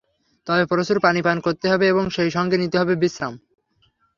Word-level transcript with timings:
তবে 0.47 0.63
প্রচুর 0.65 0.97
পানি 0.99 1.19
পান 1.21 1.37
করতে 1.39 1.65
হবে 1.71 1.85
এবং 1.87 2.03
সেই 2.09 2.29
সঙ্গে 2.31 2.57
নিতে 2.57 2.77
হবে 2.77 2.93
বিশ্রাম। 2.95 3.33